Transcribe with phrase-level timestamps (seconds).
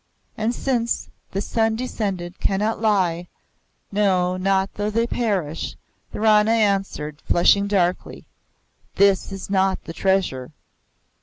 [0.35, 3.27] And since the Sun Descended cannot lie,
[3.91, 5.75] no, not though they perish,
[6.11, 8.25] the Rana answered, flushing darkly,
[8.95, 10.53] "This is not the Treasure.